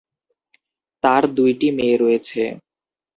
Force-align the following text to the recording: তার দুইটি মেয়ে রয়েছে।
তার 1.03 1.23
দুইটি 1.37 1.67
মেয়ে 1.77 1.95
রয়েছে। 1.97 2.41